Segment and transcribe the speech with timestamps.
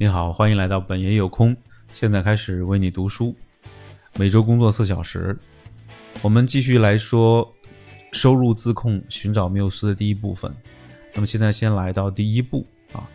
[0.00, 1.54] 你好，欢迎来到本爷有空。
[1.92, 3.36] 现在开始为你读书，
[4.16, 5.38] 每周工作四小时。
[6.22, 7.54] 我们继续来说
[8.10, 10.50] 收入自控，寻找缪斯的第一部分。
[11.12, 13.06] 那么现在先来到第一步啊，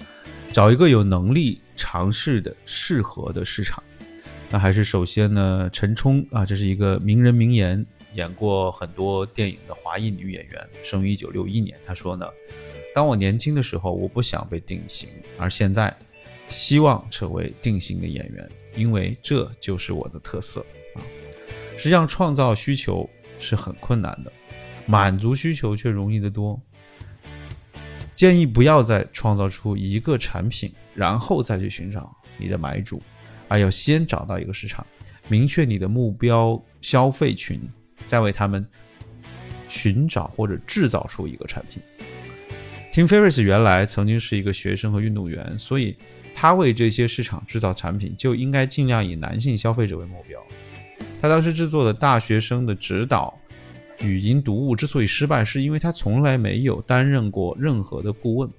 [0.53, 3.83] 找一个有能力尝试的适合的市场。
[4.51, 7.83] 那还是首先呢，陈冲啊，这是一个名人名言，
[8.13, 11.75] 演过很多电影的华裔女演员，生于一九六一年。
[11.83, 12.27] 她说呢，
[12.93, 15.09] 当我年轻的时候，我不想被定型，
[15.39, 15.91] 而现在
[16.49, 21.01] 希望成为定型的演员，因为这就是我的特色啊。
[21.77, 23.09] 实际上，创造需求
[23.39, 24.31] 是很困难的，
[24.85, 26.59] 满足需求却容易得多。
[28.13, 33.01] 建议不要再创造出一个产品，然后再去寻找你的买主，
[33.49, 34.87] 而要先找到一个市场，
[35.27, 37.59] 明确你的目标消费群，
[38.07, 38.65] 再为他们
[39.67, 41.83] 寻找或者制造出一个产品。
[42.93, 45.97] Tim Ferriss 原来曾经是一个学生和运动员，所以
[46.35, 50.39] 他为这些市场制造产品，就应该尽量以男性消费者为目标。
[51.21, 53.33] 他当时制作的大学生的指导。
[54.01, 58.49] 语音读物之所以失败，是因为他从来没有担任过任何的顾问。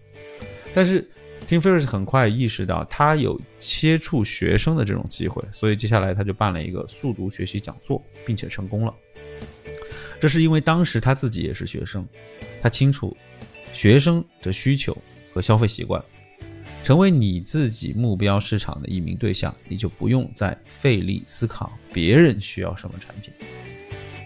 [0.72, 1.06] 但是
[1.46, 8.94] ，Tim Ferriss 很快意识到他有接触学生的这种机会，所以接下来他就办了一个速读学习讲座，并且成功了。
[10.18, 12.04] 这是因为当时他自己也是学生，
[12.62, 13.14] 他清楚
[13.74, 14.96] 学生的需求
[15.34, 16.02] 和消费习惯。
[16.86, 23.34] 成为你自己目标市场的一名对象，你就不用再费力思考别人需要什么产品。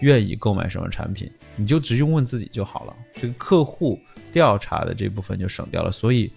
[0.01, 2.95] 愿意购买什么产品，你就直接问自己就好了。
[3.15, 3.99] 这个客户
[4.31, 5.91] 调查的这部分就省掉了。
[5.91, 6.31] 所以，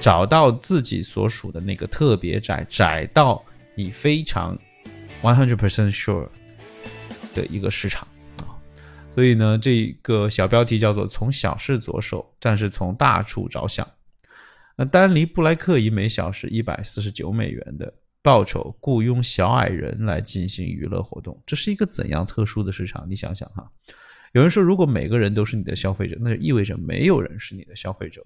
[0.00, 3.40] 找到自己所属的那个特别窄，窄到
[3.76, 4.58] 你非常
[5.22, 6.28] one hundred percent sure
[7.36, 8.04] 的一个市场
[8.38, 8.58] 啊。
[9.14, 13.86] 所以呢，这个小标题叫做“从小事着手，但是从大处着想”。
[14.80, 17.92] 那丹尼布莱克以每小时一百四十九美元的。
[18.22, 23.06] 报酬雇佣小矮人来进行娱乐活动，这是一个怎样特殊的市场？
[23.06, 23.70] 你想想哈。
[24.32, 28.24] 有人说，如果每个人都是你的消费者，那就意味着没有人是你的消费者。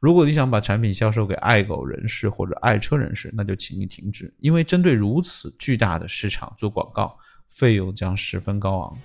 [0.00, 7.16] 如果你想把产品销售给爱狗人士或者爱车人士，那就请你停止，因为针对如此巨大的市场做广告，
[7.48, 8.98] 费用将十分高昂，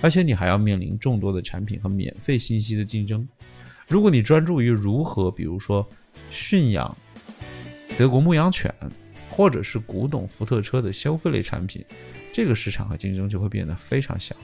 [0.00, 3.26] 而且你还要面临众多的产品和免费信息的竞争。
[3.88, 5.88] 如果你专注于如何，比如说
[6.30, 6.96] 驯养
[7.98, 8.74] 德国牧羊犬。
[9.32, 11.82] 或者是古董福特车的消费类产品，
[12.30, 14.34] 这个市场和竞争就会变得非常小，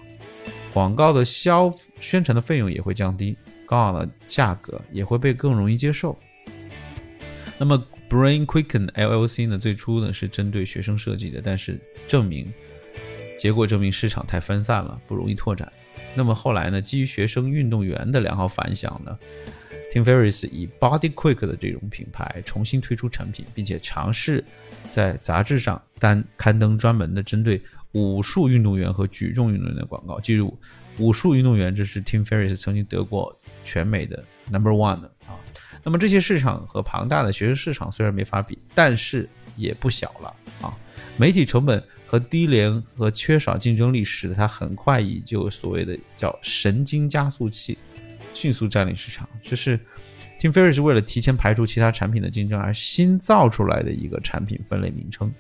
[0.73, 1.71] 广告的消
[2.01, 3.37] 宣传的费用也会降低，
[3.67, 6.17] 高昂的价格也会被更容易接受。
[7.59, 9.59] 那么，Brain Quicken LLC 呢？
[9.59, 12.51] 最初呢是针对学生设计的，但是证明
[13.37, 15.71] 结果证明市场太分散了，不容易拓展。
[16.15, 19.19] 那么后来呢，基于学生运动员的良好反响呢
[19.93, 24.45] ？Tim Ferriss 以 Body Quick 的这种品牌重新推出产品，并且尝试
[24.91, 27.61] 在杂志上单刊登专门的针对
[27.93, 30.21] 武术运动员和举重运动员的广告。
[30.21, 30.59] 记住，
[30.99, 35.39] 武术运动员这是 Tim Ferriss 曾经得过全美的 Number One 的啊。
[35.83, 40.77] 那么这些市场和庞大的学生市场虽然没法比，但是也不小了啊。
[41.17, 47.79] 媒体成本和低廉和缺少竞争力，使得它很快以就所谓的叫神经加速器。
[48.37, 49.79] 迅速占领市场，这是
[50.39, 55.33] Tim Ferriss 为了提前排除其他产品的竞争而新造出来的一个产品分类名称。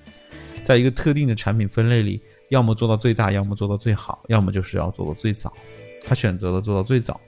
[0.62, 5.52] 在一个特定的产品分类里，要么做到最大，要么做到最好，要么就是要做到最早。
[6.04, 7.20] 他选择了做到最早，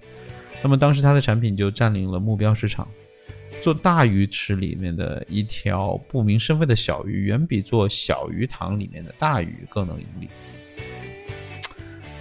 [0.63, 2.89] 那么当时他的产品就占领了目标市场。
[3.61, 10.29] 做大鱼池里面的一条不明身份的小鱼，远比做小鱼塘里面的大鱼更能盈利。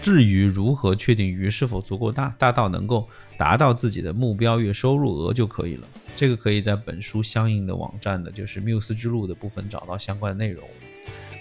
[0.01, 5.87] 至于如何确定鱼是否足够大，大到能够达到自己的目标月收入额就可以了。
[6.15, 10.67] 这个可以在本书相应的网站的，就是缪斯之路的部分找到相关的内容。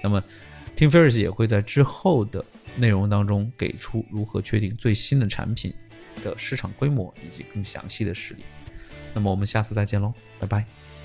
[0.02, 0.22] 那么
[0.76, 2.44] ，Tim Ferris 也会在之后的
[2.76, 5.72] 内容当中给出如何确定最新的产品
[6.22, 8.42] 的市场规模以及更详细的实例。
[9.14, 10.95] 那么我们下次再见喽，拜拜。